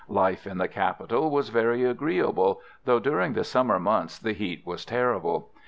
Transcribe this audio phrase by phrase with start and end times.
[0.09, 4.83] Life in the capital was very agreeable, though during the summer months the heat was
[4.83, 5.51] terrible.